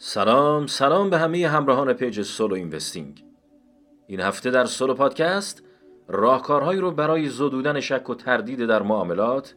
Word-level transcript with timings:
سلام 0.00 0.66
سلام 0.66 1.10
به 1.10 1.18
همه 1.18 1.48
همراهان 1.48 1.92
پیج 1.92 2.22
Solo 2.22 2.54
Investing. 2.54 3.24
این 4.06 4.20
هفته 4.20 4.50
در 4.50 4.64
سولو 4.64 4.94
پادکست 4.94 5.62
راهکارهایی 6.08 6.80
رو 6.80 6.90
برای 6.90 7.28
زدودن 7.28 7.80
شک 7.80 8.10
و 8.10 8.14
تردید 8.14 8.66
در 8.66 8.82
معاملات 8.82 9.54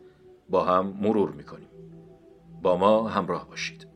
با 0.49 0.63
هم 0.63 0.97
مرور 1.01 1.31
می‌کنیم. 1.31 1.67
با 2.61 2.77
ما 2.77 3.07
همراه 3.07 3.49
باشید. 3.49 3.87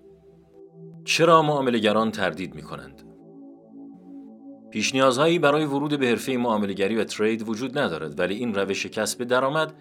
چرا 1.05 1.41
معاملگران 1.41 2.11
تردید 2.11 2.55
می‌کنند؟ 2.55 3.03
پیش 4.71 4.93
نیازهایی 4.93 5.39
برای 5.39 5.65
ورود 5.65 5.99
به 5.99 6.07
حرفه 6.07 6.37
معاملگری 6.37 6.96
و 6.96 7.03
trade 7.03 7.49
وجود 7.49 7.77
ندارد 7.77 8.19
ولی 8.19 8.35
این 8.35 8.55
روش 8.55 8.85
کسب 8.85 9.23
درآمد 9.23 9.73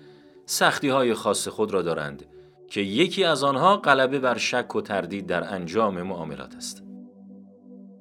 سختی 0.46 0.88
های 0.88 1.14
خاص 1.14 1.48
خود 1.48 1.72
را 1.72 1.82
دارند. 1.82 2.26
که 2.68 2.80
یکی 2.80 3.24
از 3.24 3.44
آنها 3.44 3.76
غلبه 3.76 4.18
بر 4.18 4.38
شک 4.38 4.76
و 4.76 4.80
تردید 4.80 5.26
در 5.26 5.54
انجام 5.54 6.02
معاملات 6.02 6.54
است. 6.56 6.82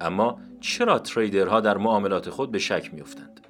اما 0.00 0.38
چرا 0.60 0.98
تریدرها 0.98 1.60
در 1.60 1.76
معاملات 1.76 2.30
خود 2.30 2.50
به 2.50 2.58
شک 2.58 2.94
میافتند؟ 2.94 3.40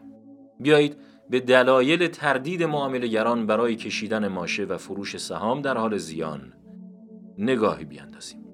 بیایید 0.61 0.97
به 1.30 1.41
دلایل 1.41 2.06
تردید 2.06 2.62
معاملگران 2.62 3.47
برای 3.47 3.77
کشیدن 3.77 4.29
ماشه 4.29 4.65
و 4.65 4.77
فروش 4.77 5.16
سهام 5.16 5.62
در 5.62 5.77
حال 5.77 5.97
زیان 5.97 6.53
نگاهی 7.39 7.84
بیاندازیم. 7.84 8.45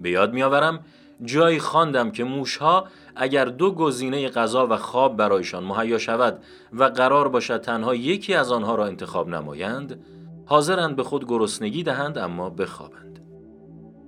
به 0.00 0.10
یاد 0.10 0.32
میآورم 0.32 0.84
جایی 1.24 1.58
خواندم 1.58 2.10
که 2.10 2.24
موشها 2.24 2.84
اگر 3.16 3.44
دو 3.44 3.74
گزینه 3.74 4.28
غذا 4.28 4.66
و 4.66 4.76
خواب 4.76 5.16
برایشان 5.16 5.64
مهیا 5.64 5.98
شود 5.98 6.44
و 6.72 6.84
قرار 6.84 7.28
باشد 7.28 7.60
تنها 7.60 7.94
یکی 7.94 8.34
از 8.34 8.52
آنها 8.52 8.74
را 8.74 8.86
انتخاب 8.86 9.28
نمایند 9.28 10.04
حاضرند 10.46 10.96
به 10.96 11.02
خود 11.02 11.28
گرسنگی 11.28 11.82
دهند 11.82 12.18
اما 12.18 12.50
بخوابند. 12.50 13.20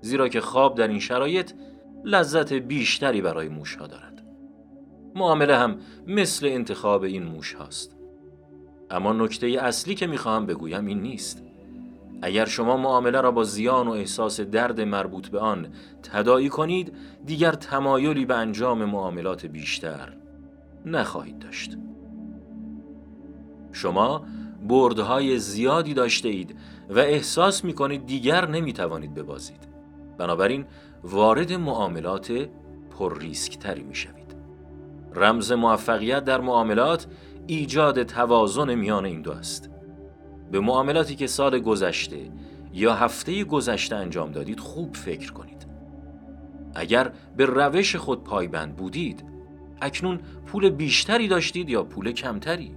زیرا 0.00 0.28
که 0.28 0.40
خواب 0.40 0.74
در 0.74 0.88
این 0.88 0.98
شرایط 0.98 1.52
لذت 2.04 2.52
بیشتری 2.52 3.20
برای 3.20 3.48
موشها 3.48 3.86
دارد. 3.86 4.22
معامله 5.14 5.56
هم 5.56 5.76
مثل 6.06 6.46
انتخاب 6.46 7.02
این 7.02 7.22
موش 7.22 7.54
هاست. 7.54 7.96
اما 8.90 9.12
نکته 9.12 9.46
اصلی 9.46 9.94
که 9.94 10.06
می‌خواهم 10.06 10.46
بگویم 10.46 10.86
این 10.86 11.02
نیست. 11.02 11.42
اگر 12.22 12.44
شما 12.44 12.76
معامله 12.76 13.20
را 13.20 13.30
با 13.30 13.44
زیان 13.44 13.88
و 13.88 13.90
احساس 13.90 14.40
درد 14.40 14.80
مربوط 14.80 15.28
به 15.28 15.38
آن 15.38 15.68
تدایی 16.02 16.48
کنید 16.48 16.92
دیگر 17.26 17.52
تمایلی 17.52 18.24
به 18.24 18.34
انجام 18.34 18.84
معاملات 18.84 19.46
بیشتر 19.46 20.16
نخواهید 20.86 21.38
داشت. 21.38 21.76
شما 23.72 24.26
بردهای 24.68 25.38
زیادی 25.38 25.94
داشته 25.94 26.28
اید 26.28 26.56
و 26.90 26.98
احساس 26.98 27.64
می 27.64 27.72
کنید 27.72 28.06
دیگر 28.06 28.48
نمی 28.48 28.72
توانید 28.72 29.14
ببازید. 29.14 29.68
بنابراین 30.18 30.64
وارد 31.04 31.52
معاملات 31.52 32.48
پر 32.98 33.18
ریسک 33.18 33.58
تری 33.58 33.82
می 33.82 33.94
شوید 33.94 34.36
رمز 35.14 35.52
موفقیت 35.52 36.24
در 36.24 36.40
معاملات 36.40 37.06
ایجاد 37.46 38.02
توازن 38.02 38.74
میان 38.74 39.04
این 39.04 39.22
دو 39.22 39.32
است. 39.32 39.70
به 40.52 40.60
معاملاتی 40.60 41.16
که 41.16 41.26
سال 41.26 41.58
گذشته 41.58 42.30
یا 42.72 42.94
هفته 42.94 43.44
گذشته 43.44 43.96
انجام 43.96 44.32
دادید 44.32 44.60
خوب 44.60 44.94
فکر 44.94 45.32
کنید. 45.32 45.66
اگر 46.74 47.12
به 47.36 47.46
روش 47.46 47.96
خود 47.96 48.24
پایبند 48.24 48.76
بودید 48.76 49.24
اکنون 49.80 50.20
پول 50.46 50.70
بیشتری 50.70 51.28
داشتید 51.28 51.70
یا 51.70 51.82
پول 51.84 52.12
کمتری؟ 52.12 52.74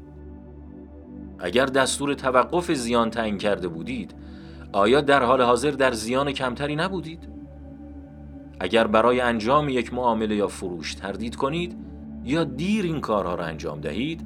اگر 1.39 1.65
دستور 1.65 2.13
توقف 2.13 2.71
زیان 2.71 3.09
تعیین 3.09 3.37
کرده 3.37 3.67
بودید 3.67 4.15
آیا 4.71 5.01
در 5.01 5.23
حال 5.23 5.41
حاضر 5.41 5.71
در 5.71 5.91
زیان 5.91 6.31
کمتری 6.31 6.75
نبودید 6.75 7.29
اگر 8.59 8.87
برای 8.87 9.19
انجام 9.19 9.69
یک 9.69 9.93
معامله 9.93 10.35
یا 10.35 10.47
فروش 10.47 10.93
تردید 10.93 11.35
کنید 11.35 11.77
یا 12.23 12.43
دیر 12.43 12.85
این 12.85 13.01
کارها 13.01 13.35
را 13.35 13.45
انجام 13.45 13.81
دهید 13.81 14.21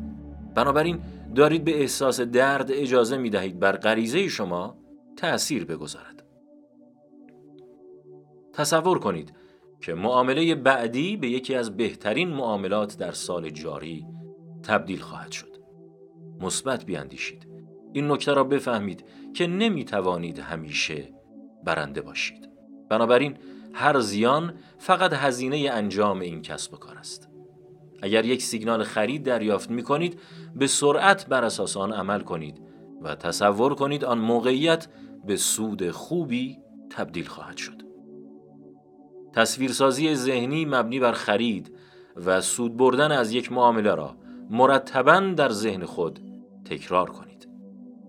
بنابراین 0.55 0.99
دارید 1.35 1.63
به 1.63 1.81
احساس 1.81 2.21
درد 2.21 2.71
اجازه 2.71 3.17
می 3.17 3.29
دهید 3.29 3.59
بر 3.59 3.77
غریزه 3.77 4.27
شما 4.27 4.77
تأثیر 5.17 5.65
بگذارد. 5.65 6.23
تصور 8.53 8.99
کنید 8.99 9.33
که 9.81 9.93
معامله 9.93 10.55
بعدی 10.55 11.17
به 11.17 11.29
یکی 11.29 11.55
از 11.55 11.77
بهترین 11.77 12.29
معاملات 12.29 12.97
در 12.97 13.11
سال 13.11 13.49
جاری 13.49 14.05
تبدیل 14.63 14.99
خواهد 14.99 15.31
شد. 15.31 15.52
مثبت 16.43 16.85
بیاندیشید. 16.85 17.47
این 17.93 18.11
نکته 18.11 18.33
را 18.33 18.43
بفهمید 18.43 19.05
که 19.33 19.47
نمی 19.47 19.85
توانید 19.85 20.39
همیشه 20.39 21.13
برنده 21.63 22.01
باشید. 22.01 22.49
بنابراین 22.89 23.37
هر 23.73 23.99
زیان 23.99 24.53
فقط 24.77 25.13
هزینه 25.13 25.69
انجام 25.71 26.19
این 26.19 26.41
کسب 26.41 26.73
و 26.73 26.77
کار 26.77 26.97
است. 26.97 27.29
اگر 28.01 28.25
یک 28.25 28.41
سیگنال 28.41 28.83
خرید 28.83 29.23
دریافت 29.23 29.71
می 29.71 29.83
کنید 29.83 30.19
به 30.55 30.67
سرعت 30.67 31.27
بر 31.27 31.43
اساس 31.43 31.77
آن 31.77 31.93
عمل 31.93 32.21
کنید 32.21 32.61
و 33.01 33.15
تصور 33.15 33.75
کنید 33.75 34.05
آن 34.05 34.19
موقعیت 34.19 34.87
به 35.25 35.35
سود 35.37 35.91
خوبی 35.91 36.59
تبدیل 36.89 37.25
خواهد 37.25 37.57
شد. 37.57 37.81
تصویرسازی 39.33 40.15
ذهنی 40.15 40.65
مبنی 40.65 40.99
بر 40.99 41.11
خرید 41.11 41.71
و 42.15 42.41
سود 42.41 42.77
بردن 42.77 43.11
از 43.11 43.33
یک 43.33 43.51
معامله 43.51 43.95
را 43.95 44.15
مرتبا 44.49 45.19
در 45.19 45.49
ذهن 45.49 45.85
خود 45.85 46.19
تکرار 46.65 47.09
کنید. 47.09 47.47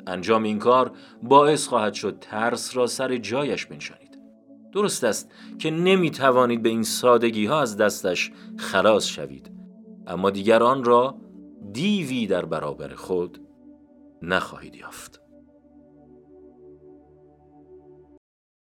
انجام 0.06 0.42
این 0.42 0.58
کار 0.58 0.92
باعث 1.22 1.66
خواهد 1.66 1.94
شد 1.94 2.18
ترس 2.20 2.76
را 2.76 2.86
سر 2.86 3.16
جایش 3.16 3.66
بنشانید. 3.66 4.18
درست 4.72 5.04
است 5.04 5.30
که 5.58 5.70
نمی 5.70 6.10
توانید 6.10 6.62
به 6.62 6.68
این 6.68 6.82
سادگی 6.82 7.46
ها 7.46 7.60
از 7.60 7.76
دستش 7.76 8.32
خلاص 8.56 9.06
شوید 9.06 9.50
اما 10.06 10.30
دیگران 10.30 10.84
را 10.84 11.16
دیوی 11.72 12.26
در 12.26 12.44
برابر 12.44 12.94
خود 12.94 13.40
نخواهید 14.22 14.74
یافت 14.74 15.23